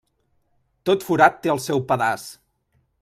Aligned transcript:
Tot 0.89 1.05
forat 1.09 1.37
té 1.43 1.51
el 1.55 1.61
seu 1.67 1.83
pedaç. 1.93 2.25